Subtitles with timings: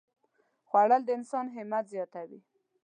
[0.69, 2.39] خوړل د انسان همت زیاتوي